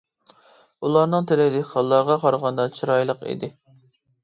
ئۇلارنىڭ 0.87 1.27
تىلى 1.33 1.45
دېھقانلارغا 1.57 2.17
قارىغاندا 2.25 2.67
چىرايلىق 2.81 3.25
ئىدى. 3.31 3.55